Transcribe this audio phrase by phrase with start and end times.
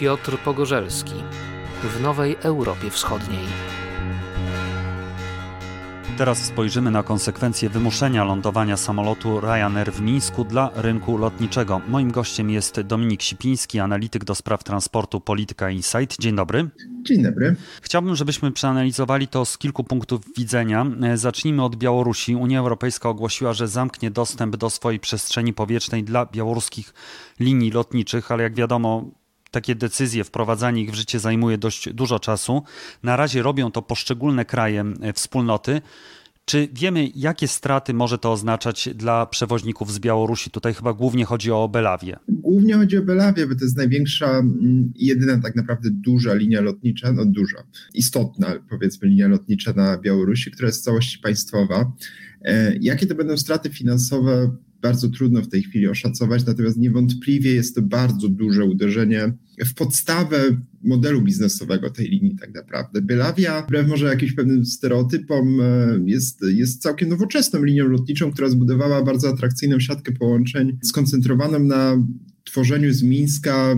[0.00, 1.14] Piotr Pogorzelski
[1.82, 3.44] w Nowej Europie Wschodniej.
[6.18, 11.80] Teraz spojrzymy na konsekwencje wymuszenia lądowania samolotu Ryanair w Mińsku dla rynku lotniczego.
[11.88, 16.16] Moim gościem jest Dominik Sipiński, analityk do spraw transportu Polityka Insight.
[16.20, 16.68] Dzień dobry.
[17.02, 17.56] Dzień dobry.
[17.82, 20.86] Chciałbym, żebyśmy przeanalizowali to z kilku punktów widzenia.
[21.14, 22.36] Zacznijmy od Białorusi.
[22.36, 26.94] Unia Europejska ogłosiła, że zamknie dostęp do swojej przestrzeni powietrznej dla białoruskich
[27.40, 29.04] linii lotniczych, ale jak wiadomo,
[29.50, 32.62] takie decyzje, wprowadzanie ich w życie zajmuje dość dużo czasu.
[33.02, 35.80] Na razie robią to poszczególne kraje e, wspólnoty.
[36.44, 40.50] Czy wiemy, jakie straty może to oznaczać dla przewoźników z Białorusi?
[40.50, 42.16] Tutaj chyba głównie chodzi o Belawię.
[42.28, 44.42] Głównie chodzi o Belawię, bo to jest największa
[44.94, 47.62] i jedyna tak naprawdę duża linia lotnicza, no duża,
[47.94, 51.92] istotna powiedzmy linia lotnicza na Białorusi, która jest w całości państwowa.
[52.42, 54.50] E, jakie to będą straty finansowe?
[54.82, 59.32] Bardzo trudno w tej chwili oszacować, natomiast niewątpliwie jest to bardzo duże uderzenie
[59.64, 63.02] w podstawę modelu biznesowego tej linii tak naprawdę.
[63.02, 69.02] Bylawia, wbrew może jakimś pewnym stereotypom, e, jest, jest całkiem nowoczesną linią lotniczą, która zbudowała
[69.02, 72.06] bardzo atrakcyjną siatkę połączeń, skoncentrowaną na
[72.44, 73.76] tworzeniu z Mińska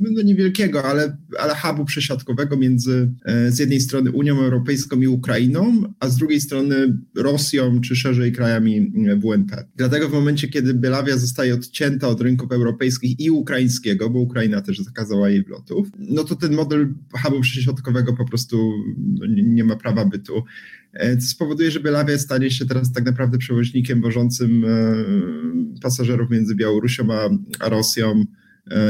[0.00, 5.82] no niewielkiego, ale, ale hubu przesiadkowego między e, z jednej strony Unią Europejską i Ukrainą,
[6.00, 9.64] a z drugiej strony Rosją, czy szerzej krajami e, WNP.
[9.76, 14.78] Dlatego w momencie, kiedy Bielawia zostaje odcięta od rynków europejskich i ukraińskiego, bo Ukraina też
[14.78, 20.04] zakazała jej wlotów, no to ten model hubu przesiadkowego po prostu no, nie, ma prawa
[20.04, 20.42] bytu.
[20.92, 24.64] E, co spowoduje, że Bielawia stanie się teraz tak naprawdę przewoźnikiem wożącym
[25.82, 27.08] pasażerów między Białorusią
[27.58, 28.24] a, Rosją,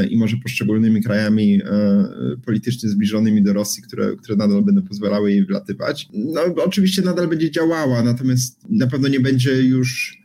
[0.09, 2.09] i może poszczególnymi krajami e,
[2.45, 6.07] politycznie zbliżonymi do Rosji, które, które nadal będą pozwalały jej wlatywać.
[6.13, 10.21] No, oczywiście nadal będzie działała, natomiast na pewno nie będzie już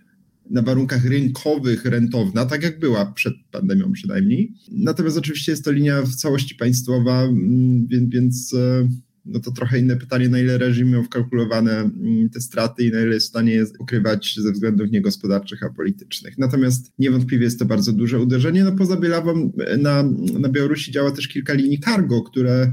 [0.50, 4.52] na warunkach rynkowych rentowna, tak jak była przed pandemią przynajmniej.
[4.72, 8.88] Natomiast oczywiście jest to linia w całości państwowa, mm, więc, więc e,
[9.26, 13.00] no to trochę inne pytanie, na ile reżim miał wkalkulowane mm, te straty i na
[13.00, 16.38] ile jest w stanie je ukrywać ze względów niegospodarczych, a politycznych.
[16.38, 18.64] Natomiast niewątpliwie jest to bardzo duże uderzenie.
[18.64, 20.02] No poza Bielawą na,
[20.38, 22.72] na Białorusi działa też kilka linii cargo, które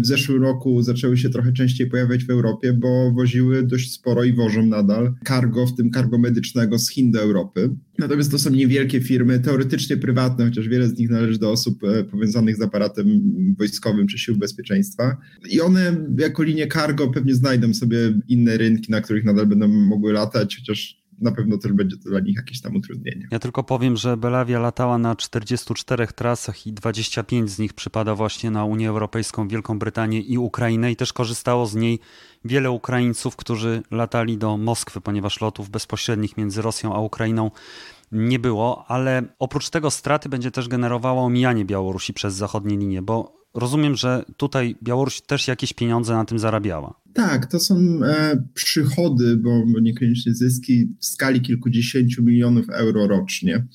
[0.00, 4.32] w zeszłym roku zaczęły się trochę częściej pojawiać w Europie, bo woziły dość sporo i
[4.32, 7.70] wożą nadal cargo, w tym cargo medycznego z Chin do Europy.
[7.98, 12.04] Natomiast to są niewielkie firmy, teoretycznie prywatne, chociaż wiele z nich należy do osób e,
[12.04, 13.06] powiązanych z aparatem
[13.58, 15.16] wojskowym czy sił bezpieczeństwa.
[15.50, 17.98] I one jako linie cargo pewnie znajdą sobie
[18.28, 22.20] inne rynki, na których nadal będą mogły latać, chociaż na pewno też będzie to dla
[22.20, 23.28] nich jakieś tam utrudnienie.
[23.30, 28.50] Ja tylko powiem, że Belawia latała na 44 trasach i 25 z nich przypada właśnie
[28.50, 31.98] na Unię Europejską, Wielką Brytanię i Ukrainę i też korzystało z niej
[32.44, 37.50] wiele Ukraińców, którzy latali do Moskwy, ponieważ lotów bezpośrednich między Rosją a Ukrainą
[38.12, 43.41] nie było, ale oprócz tego straty będzie też generowało omijanie Białorusi przez zachodnie linie, bo
[43.54, 47.00] rozumiem, że tutaj Białoruś też jakieś pieniądze na tym zarabiała.
[47.12, 53.66] Tak, to są e, przychody, bo, niekoniecznie zyski w skali kilkudziesięciu milionów euro rocznie.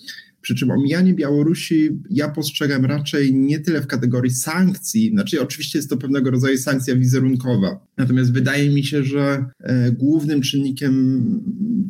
[0.41, 5.89] Przy czym omijanie Białorusi ja postrzegam raczej nie tyle w kategorii sankcji, znaczy oczywiście jest
[5.89, 7.79] to pewnego rodzaju sankcja wizerunkowa.
[7.97, 11.23] Natomiast wydaje mi się, że e, głównym czynnikiem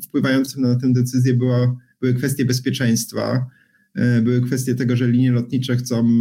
[0.04, 3.48] wpływającym na tę decyzję była, były kwestie bezpieczeństwa
[3.98, 6.20] E, były kwestie tego, że linie lotnicze chcą,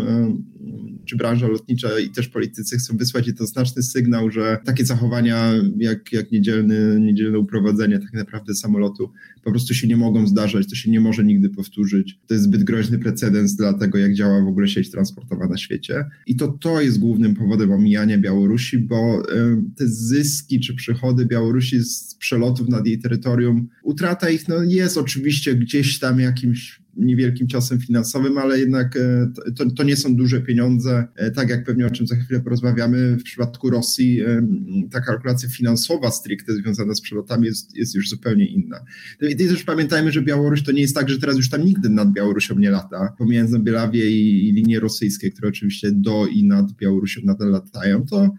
[1.07, 6.33] czy branża lotnicza i też politycy chcą wysłać jednoznaczny sygnał, że takie zachowania jak, jak
[6.33, 9.11] niedzielny, niedzielne uprowadzenie tak naprawdę samolotu
[9.47, 12.19] po prostu się nie mogą zdarzać, to się nie może nigdy powtórzyć.
[12.27, 16.05] To jest zbyt groźny precedens dla tego, jak działa w ogóle sieć transportowa na świecie.
[16.27, 21.81] I to to jest głównym powodem omijania Białorusi, bo e, te zyski czy przychody Białorusi
[21.81, 27.81] z przelotów nad jej terytorium, utrata ich no, jest oczywiście gdzieś tam jakimś niewielkim ciosem
[27.81, 31.91] finansowym, ale jednak e, to, to, nie są duże pieniądze, e, tak jak pewnie o
[31.91, 33.17] czym za chwilę porozmawiamy.
[33.17, 34.47] W przypadku Rosji e,
[34.91, 38.81] ta kalkulacja finansowa stricte związana z przelotami jest, jest już zupełnie inna.
[39.29, 42.13] I też pamiętajmy, że Białoruś to nie jest tak, że teraz już tam nigdy nad
[42.13, 43.15] Białorusią nie lata.
[43.19, 48.31] Pomiędzy Bielawie i, i linie rosyjskie, które oczywiście do i nad Białorusią nadal latają, to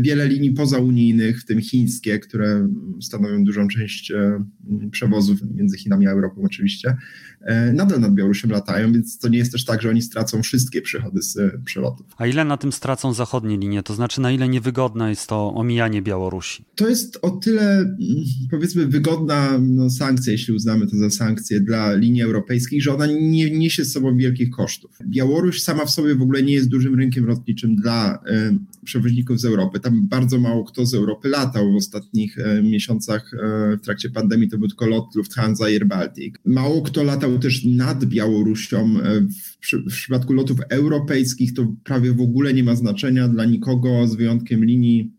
[0.00, 2.68] wiele linii pozaunijnych, w tym chińskie, które
[3.00, 4.44] stanowią dużą część e,
[4.90, 6.96] przewozów między Chinami a Europą oczywiście,
[7.40, 10.82] e, nadal nad Białorusią latają, więc to nie jest też tak, że oni stracą wszystkie
[10.82, 12.06] przychody z e, przelotów.
[12.16, 13.82] A ile na tym stracą zachodnie linie?
[13.82, 16.64] To znaczy na ile niewygodne jest to omijanie Białorusi?
[16.74, 17.96] To jest o tyle mm,
[18.50, 23.50] powiedzmy wygodna no, sankcja, jeśli uznamy to za sankcję dla linii europejskich, że ona nie
[23.50, 24.98] niesie z sobą wielkich kosztów.
[25.06, 28.18] Białoruś sama w sobie w ogóle nie jest dużym rynkiem lotniczym dla
[28.84, 29.80] przewoźników z Europy.
[29.80, 33.30] Tam bardzo mało kto z Europy latał w ostatnich miesiącach
[33.78, 36.34] w trakcie pandemii, to był tylko lot Lufthansa Air Baltic.
[36.44, 38.94] Mało kto latał też nad Białorusią.
[39.60, 44.14] W, w przypadku lotów europejskich to prawie w ogóle nie ma znaczenia dla nikogo, z
[44.14, 45.12] wyjątkiem linii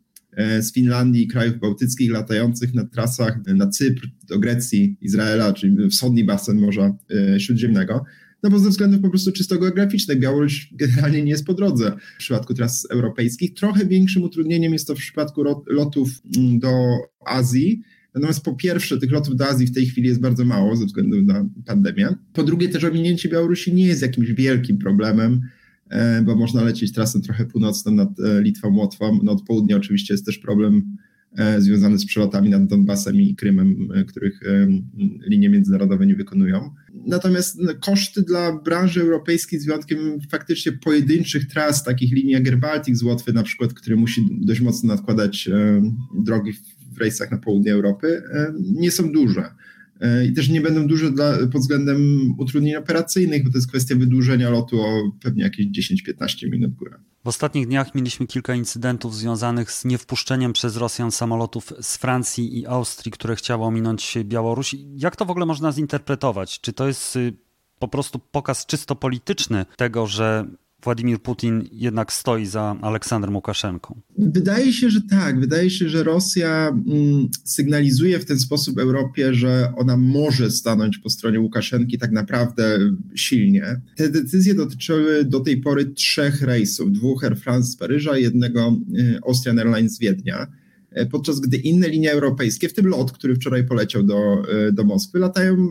[0.62, 6.24] z Finlandii i krajów bałtyckich latających na trasach na Cypr, do Grecji, Izraela, czyli wschodni
[6.24, 6.95] basen Morza
[7.38, 8.03] Śródziemnego
[8.44, 12.18] no bo ze względów po prostu czysto geograficznych Białoruś generalnie nie jest po drodze w
[12.18, 13.54] przypadku tras europejskich.
[13.54, 16.69] Trochę większym utrudnieniem jest to w przypadku lotów mm, do
[17.25, 17.81] Azji,
[18.16, 21.22] Natomiast po pierwsze, tych lotów do Azji w tej chwili jest bardzo mało ze względu
[21.22, 22.16] na pandemię.
[22.34, 25.42] Po drugie, też ominięcie Białorusi nie jest jakimś wielkim problemem,
[25.90, 29.19] e, bo można lecieć trasą trochę północną nad e, Litwą, Łotwą.
[29.24, 30.98] No od południa oczywiście jest też problem
[31.57, 34.68] związane z przelotami nad Donbasem i Krymem, e, których e,
[35.27, 36.71] linie międzynarodowe nie wykonują.
[37.07, 40.00] Natomiast no, koszty dla branży europejskiej, z wyjątkiem
[40.30, 44.62] faktycznie pojedynczych tras, takich linii jak Air Baltic z Łotwy na przykład, który musi dość
[44.62, 45.50] mocno nadkładać
[46.15, 46.53] drogi
[46.94, 48.21] w rejsach na południe Europy,
[48.59, 49.50] nie są duże.
[50.03, 52.00] E, i też nie będą duże dla, pod względem
[52.38, 56.95] utrudnień operacyjnych, bo to jest kwestia wydłużenia lotu o pewnie jakieś 10-15 minut górę.
[57.24, 62.68] W ostatnich dniach mieliśmy kilka incydentów związanych z niewpuszczeniem przez Rosjan samolotów z Francji i
[62.68, 64.75] Austrii, które chciały ominąć Białoruś.
[64.96, 66.60] Jak to w ogóle można zinterpretować?
[66.62, 67.34] Czy to jest y,
[67.80, 70.48] po prostu pokaz czysto polityczny tego, że
[70.83, 74.01] Władimir Putin jednak stoi za Aleksandrem Łukaszenką?
[74.18, 75.39] Wydaje się, że tak.
[75.39, 81.09] Wydaje się, że Rosja mm, sygnalizuje w ten sposób Europie, że ona może stanąć po
[81.09, 82.80] stronie Łukaszenki tak naprawdę
[83.15, 83.81] silnie.
[83.95, 89.19] Te decyzje dotyczyły do tej pory trzech rejsów: dwóch Air France z Paryża, jednego y,
[89.27, 90.47] Austrian Airlines z Wiednia.
[90.94, 94.84] E, podczas gdy inne linie europejskie, w tym lot, który wczoraj poleciał do, e, do
[94.84, 95.68] Moskwy, latają e,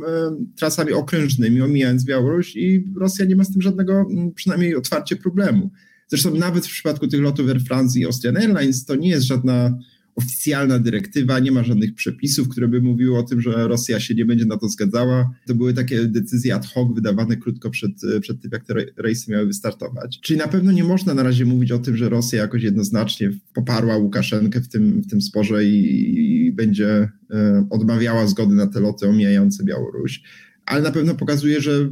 [0.56, 5.70] trasami okrężnymi, omijając Białoruś i Rosja nie ma z tym żadnego, przynajmniej otwarcie problemu.
[6.08, 9.78] Zresztą nawet w przypadku tych lotów Air France i Austrian Airlines to nie jest żadna
[10.14, 14.24] oficjalna dyrektywa, nie ma żadnych przepisów, które by mówiły o tym, że Rosja się nie
[14.24, 15.34] będzie na to zgadzała.
[15.46, 19.46] To były takie decyzje ad hoc wydawane krótko przed, przed tym, jak te rejsy miały
[19.46, 20.20] wystartować.
[20.22, 23.96] Czyli na pewno nie można na razie mówić o tym, że Rosja jakoś jednoznacznie poparła
[23.96, 29.08] Łukaszenkę w tym, w tym sporze i, i będzie e, odmawiała zgody na te loty
[29.08, 30.22] omijające Białoruś.
[30.66, 31.88] Ale na pewno pokazuje, że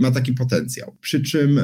[0.00, 0.96] ma taki potencjał.
[1.00, 1.62] Przy czym e,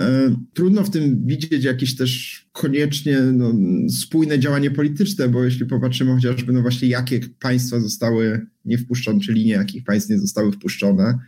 [0.54, 3.54] trudno w tym widzieć jakieś też koniecznie no,
[3.90, 9.32] spójne działanie polityczne, bo jeśli popatrzymy chociażby, no właśnie jakie państwa zostały nie wpuszczone, czy
[9.32, 11.18] linie jakich państw nie zostały wpuszczone,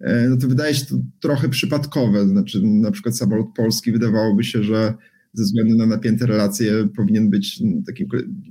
[0.00, 2.28] e, no to wydaje się to trochę przypadkowe.
[2.28, 4.94] Znaczy, na przykład samolot polski wydawałoby się, że
[5.32, 8.08] ze względu na napięte relacje powinien być takim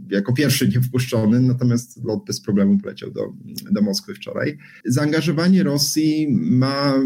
[0.09, 3.33] jako pierwszy nie wpuszczony, natomiast lot bez problemu poleciał do,
[3.71, 4.57] do Moskwy wczoraj.
[4.85, 7.03] Zaangażowanie Rosji ma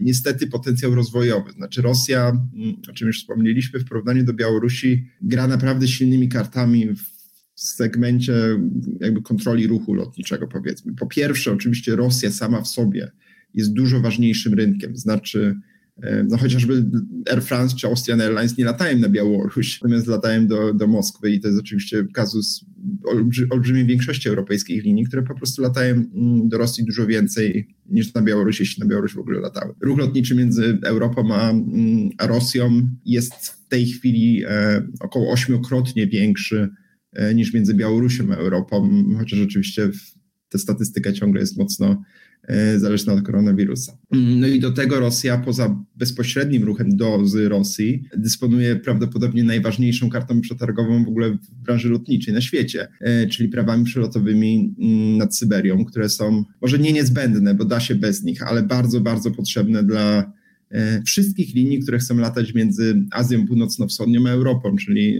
[0.00, 1.52] niestety potencjał rozwojowy.
[1.52, 2.32] Znaczy Rosja,
[2.90, 7.14] o czym już wspomnieliśmy, w porównaniu do Białorusi gra naprawdę silnymi kartami w
[7.54, 8.34] segmencie
[9.00, 10.94] jakby kontroli ruchu lotniczego powiedzmy.
[10.94, 13.10] Po pierwsze oczywiście Rosja sama w sobie
[13.54, 15.60] jest dużo ważniejszym rynkiem, znaczy
[16.28, 16.84] no chociażby
[17.30, 21.40] Air France czy Austrian Airlines nie latają na Białoruś, natomiast latają do, do Moskwy i
[21.40, 22.64] to jest oczywiście kazus
[23.04, 28.14] olbrzy, olbrzymiej większości europejskich linii, które po prostu latają mm, do Rosji dużo więcej niż
[28.14, 29.74] na Białoruś, jeśli na Białoruś w ogóle latały.
[29.80, 36.06] Ruch lotniczy między Europą a, mm, a Rosją jest w tej chwili e, około ośmiokrotnie
[36.06, 36.68] większy
[37.12, 39.90] e, niż między Białorusią a Europą, chociaż oczywiście
[40.54, 42.02] ta statystyka ciągle jest mocno
[42.48, 43.98] E, zależna od koronawirusa.
[44.10, 50.40] No i do tego Rosja poza bezpośrednim ruchem do z Rosji dysponuje prawdopodobnie najważniejszą kartą
[50.40, 55.84] przetargową w ogóle w branży lotniczej na świecie, e, czyli prawami przelotowymi mm, nad Syberią,
[55.84, 60.32] które są może nie niezbędne, bo da się bez nich, ale bardzo, bardzo potrzebne dla
[60.70, 65.18] e, wszystkich linii, które chcą latać między Azją Północno-Wschodnią a Europą, czyli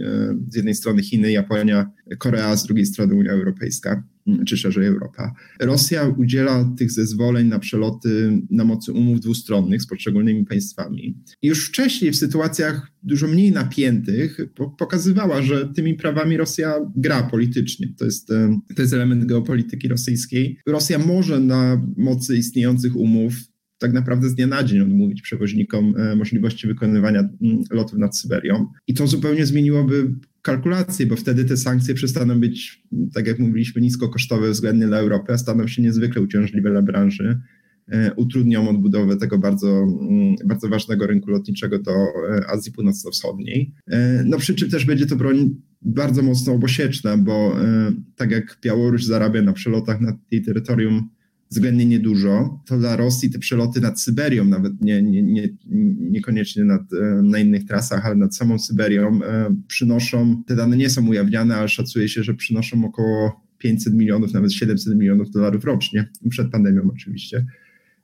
[0.49, 4.03] z jednej strony Chiny, Japonia, Korea, z drugiej strony Unia Europejska
[4.45, 5.33] czy szerzej Europa.
[5.59, 11.17] Rosja udziela tych zezwoleń na przeloty na mocy umów dwustronnych z poszczególnymi państwami.
[11.41, 14.37] Już wcześniej, w sytuacjach dużo mniej napiętych,
[14.77, 17.93] pokazywała, że tymi prawami Rosja gra politycznie.
[17.97, 20.57] To jest, e, to jest element geopolityki rosyjskiej.
[20.67, 23.33] Rosja może na mocy istniejących umów
[23.77, 27.29] tak naprawdę z dnia na dzień odmówić przewoźnikom e, możliwości wykonywania
[27.71, 28.67] lotów nad Syberią.
[28.87, 30.13] I to zupełnie zmieniłoby
[30.45, 32.83] kalkulacje, bo wtedy te sankcje przestaną być,
[33.13, 37.39] tak jak mówiliśmy, niskokosztowe względnie dla Europy, a staną się niezwykle uciążliwe dla branży.
[37.87, 43.73] E, utrudnią odbudowę tego bardzo, mm, bardzo ważnego rynku lotniczego do e, Azji Północno-Wschodniej.
[43.87, 47.55] E, no przy czym też będzie to broń bardzo mocno obosieczna, bo
[48.15, 51.09] tak jak Białoruś zarabia na przelotach nad jej terytorium
[51.51, 55.49] względnie niedużo, to dla Rosji te przeloty nad Syberią, nawet nie, nie, nie,
[55.99, 60.89] niekoniecznie nad, e, na innych trasach, ale nad samą Syberią, e, przynoszą, te dane nie
[60.89, 66.09] są ujawniane, ale szacuje się, że przynoszą około 500 milionów, nawet 700 milionów dolarów rocznie,
[66.29, 67.45] przed pandemią oczywiście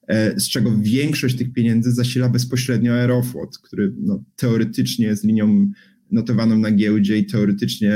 [0.07, 5.71] e, z czego większość tych pieniędzy zasila bezpośrednio Aeroflot, który no, teoretycznie jest linią
[6.11, 7.91] notowaną na giełdzie i teoretycznie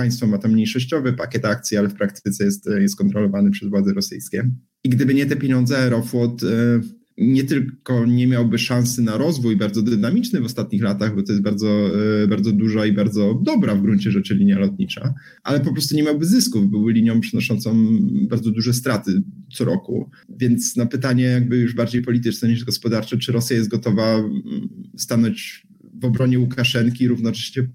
[0.00, 4.50] państwo ma tam mniejszościowy pakiet akcji, ale w praktyce jest, jest kontrolowany przez władze rosyjskie.
[4.84, 6.80] I gdyby nie te pieniądze, Aeroflot e,
[7.18, 11.42] nie tylko nie miałby szansy na rozwój bardzo dynamiczny w ostatnich latach, bo to jest
[11.42, 11.90] bardzo,
[12.22, 16.02] e, bardzo duża i bardzo dobra w gruncie rzeczy linia lotnicza, ale po prostu nie
[16.02, 19.22] miałby zysków, byłby linią przynoszącą bardzo duże straty
[19.54, 20.10] co roku.
[20.28, 25.66] Więc na pytanie jakby już bardziej polityczne niż gospodarcze, czy Rosja jest gotowa mm, stanąć
[26.00, 27.68] w obronie Łukaszenki, równocześnie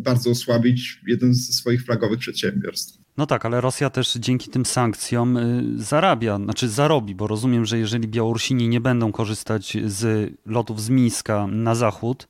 [0.00, 2.98] bardzo osłabić jeden ze swoich flagowych przedsiębiorstw.
[3.16, 7.78] No tak, ale Rosja też dzięki tym sankcjom y, zarabia, znaczy zarobi, bo rozumiem, że
[7.78, 12.28] jeżeli Białorusini nie będą korzystać z lotów z Mińska na zachód,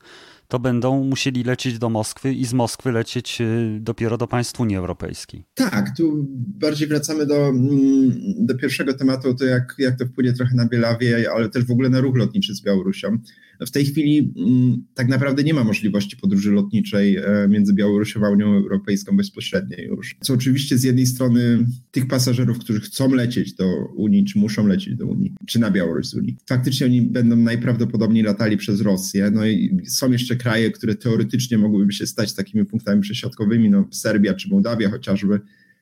[0.53, 4.77] to będą musieli lecieć do Moskwy i z Moskwy lecieć y, dopiero do państw Unii
[4.77, 5.45] Europejskiej.
[5.55, 6.27] Tak, tu
[6.59, 11.31] bardziej wracamy do, mm, do pierwszego tematu, to jak, jak to wpłynie trochę na Bielawię,
[11.37, 13.19] ale też w ogóle na ruch lotniczy z Białorusią.
[13.61, 18.31] W tej chwili mm, tak naprawdę nie ma możliwości podróży lotniczej e, między Białorusią a
[18.31, 20.17] Unią Europejską bezpośredniej już.
[20.21, 24.97] Co oczywiście z jednej strony tych pasażerów, którzy chcą lecieć do Unii, czy muszą lecieć
[24.97, 29.31] do Unii, czy na Białoruś z Unii, faktycznie oni będą najprawdopodobniej latali przez Rosję.
[29.31, 34.35] No i są jeszcze kraje, które teoretycznie mogłyby się stać takimi punktami przesiadkowymi, no Serbia
[34.35, 35.41] czy Mołdawia chociażby,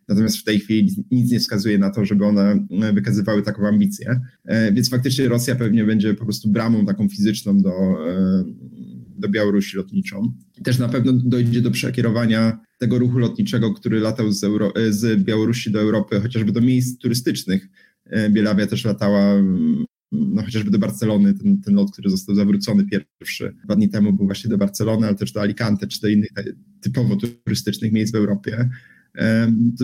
[0.09, 4.21] Natomiast w tej chwili nic nie wskazuje na to, żeby one e, wykazywały taką ambicję.
[4.45, 8.45] E, więc faktycznie Rosja pewnie będzie po prostu bramą taką fizyczną do, e,
[9.19, 10.33] do Białorusi lotniczą.
[10.65, 15.71] Też na pewno dojdzie do przekierowania tego ruchu lotniczego, który latał z, Euro, z Białorusi
[15.71, 17.69] do Europy, chociażby do miejsc turystycznych.
[18.31, 23.57] Bielawia też latała mm, no chociażby do Barcelony, ten, ten lot, który został zawrócony pierwszy
[23.65, 26.31] dwa dni temu był właśnie do Barcelony, ale też do Alicante, czy do innych
[26.81, 28.69] typowo turystycznych miejsc w Europie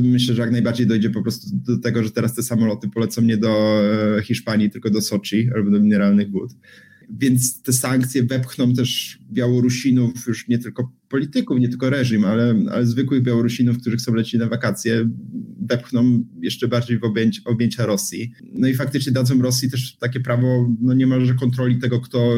[0.02, 3.36] myślę, że jak najbardziej dojdzie po prostu do tego, że teraz te samoloty polecą nie
[3.36, 3.82] do
[4.18, 6.50] e, Hiszpanii, tylko do Soczi albo do mineralnych wód.
[7.10, 12.86] Więc te sankcje wepchną też Białorusinów, już nie tylko polityków, nie tylko reżim, ale, ale
[12.86, 15.08] zwykłych Białorusinów, którzy chcą lecieć na wakacje,
[15.60, 18.32] wepchną jeszcze bardziej w objęcia, objęcia Rosji.
[18.52, 22.34] No i faktycznie dadzą Rosji też takie prawo no niemalże kontroli tego, kto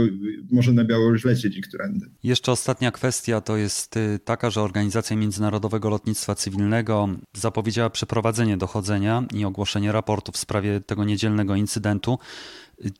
[0.51, 2.07] może na Białoruś lecieć i którędy.
[2.23, 9.27] Jeszcze ostatnia kwestia to jest y, taka, że Organizacja Międzynarodowego Lotnictwa Cywilnego zapowiedziała przeprowadzenie dochodzenia
[9.35, 12.19] i ogłoszenie raportu w sprawie tego niedzielnego incydentu.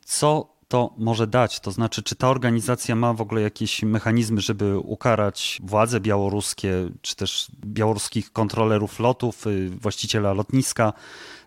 [0.05, 1.59] Co to może dać?
[1.59, 7.15] To znaczy, czy ta organizacja ma w ogóle jakieś mechanizmy, żeby ukarać władze białoruskie, czy
[7.15, 10.93] też białoruskich kontrolerów lotów, y, właściciela lotniska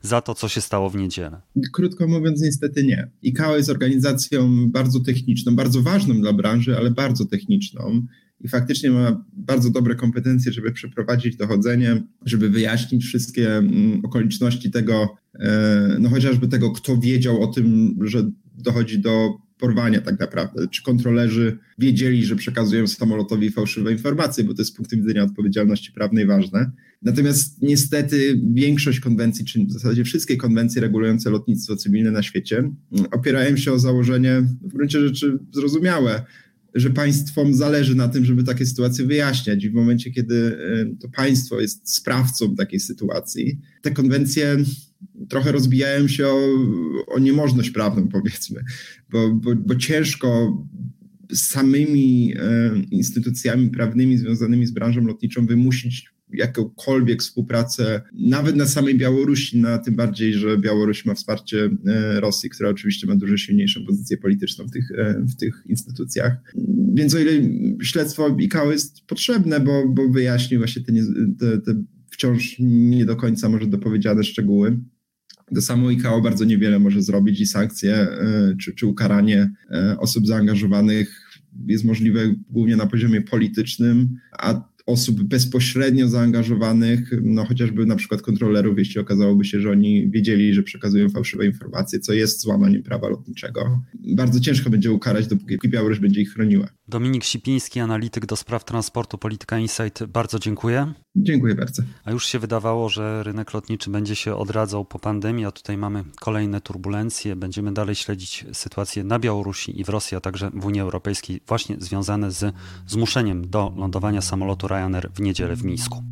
[0.02, 1.40] za to, co się stało w niedzielę?
[1.72, 3.10] Krótko mówiąc, niestety nie.
[3.22, 8.06] ICAO jest organizacją bardzo techniczną, bardzo ważną dla branży, ale bardzo techniczną
[8.40, 15.16] i faktycznie ma bardzo dobre kompetencje, żeby przeprowadzić dochodzenie, żeby wyjaśnić wszystkie mm, okoliczności tego,
[15.34, 19.30] e, no chociażby tego, kto wiedział o tym, że dochodzi do
[19.62, 20.68] porwania tak naprawdę.
[20.68, 25.92] Czy kontrolerzy wiedzieli, że przekazują samolotowi fałszywe informacje, bo to jest z punktu widzenia odpowiedzialności
[25.92, 26.70] prawnej ważne.
[27.02, 33.06] Natomiast niestety większość konwencji, czy w zasadzie wszystkie konwencje regulujące lotnictwo cywilne na świecie mm,
[33.10, 36.22] opierają się o założenie w gruncie rzeczy zrozumiałe,
[36.74, 39.64] że państwom zależy na tym, żeby takie sytuacje wyjaśniać.
[39.64, 44.56] I w momencie, kiedy y, to państwo jest sprawcą takiej sytuacji, te konwencje
[45.28, 46.48] trochę rozbijają się o,
[47.06, 48.64] o niemożność prawną, powiedzmy,
[49.10, 50.58] bo, bo, bo ciężko
[51.34, 59.58] samymi e, instytucjami prawnymi związanymi z branżą lotniczą wymusić jakąkolwiek współpracę, nawet na samej Białorusi,
[59.58, 64.16] na tym bardziej, że Białoruś ma wsparcie e, Rosji, która oczywiście ma dużo silniejszą pozycję
[64.16, 66.32] polityczną w tych, e, w tych instytucjach.
[66.94, 67.32] Więc o ile
[67.82, 70.92] śledztwo ICAO jest potrzebne, bo, bo wyjaśni właśnie te,
[71.38, 74.78] te, te wciąż nie do końca może dopowiedziane szczegóły,
[75.60, 79.50] samo ICAO bardzo niewiele może zrobić i sankcje e, czy, czy ukaranie
[79.98, 81.22] osób zaangażowanych
[81.66, 88.78] jest możliwe głównie na poziomie politycznym, a osób bezpośrednio zaangażowanych, no chociażby na przykład kontrolerów,
[88.78, 93.82] jeśli okazałoby się, że oni wiedzieli, że przekazują fałszywe informacje, co jest złamaniem prawa lotniczego.
[94.16, 96.68] Bardzo ciężko będzie ukarać, dopóki Białoruś będzie ich chroniła.
[96.88, 100.92] Dominik Sipiński, analityk do spraw transportu, Polityka Insight, bardzo dziękuję.
[101.16, 101.82] Dziękuję bardzo.
[102.04, 106.04] A już się wydawało, że rynek lotniczy będzie się odradzał po pandemii, a tutaj mamy
[106.20, 107.36] kolejne turbulencje.
[107.36, 111.76] Będziemy dalej śledzić sytuację na Białorusi i w Rosji, a także w Unii Europejskiej, właśnie
[111.78, 112.54] związane z
[112.86, 116.02] zmuszeniem do lądowania samolotu Ryanair w niedzielę w Mińsku.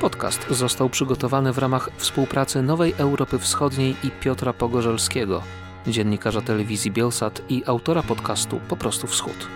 [0.00, 5.42] Podcast został przygotowany w ramach współpracy Nowej Europy Wschodniej i Piotra Pogorzelskiego,
[5.86, 9.48] dziennikarza telewizji Bielsat i autora podcastu Po prostu Wschód.